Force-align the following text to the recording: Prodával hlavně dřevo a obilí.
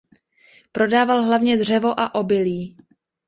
Prodával 0.71 1.23
hlavně 1.25 1.57
dřevo 1.57 1.99
a 1.99 2.15
obilí. 2.15 2.77